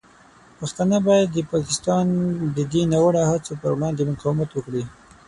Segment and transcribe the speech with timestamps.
[0.59, 2.05] پښتانه باید د پاکستان
[2.55, 4.83] د دې ناوړه هڅو پر وړاندې مقاومت وکړي.